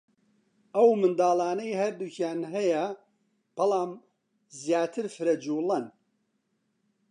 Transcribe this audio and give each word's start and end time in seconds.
ئەو 0.75 0.89
منداڵانەی 1.01 1.79
هەردووکیان 1.81 2.39
هەیە 2.53 2.83
بەلام 3.55 3.91
زیاتر 4.61 5.05
فرەجووڵەن 5.15 5.85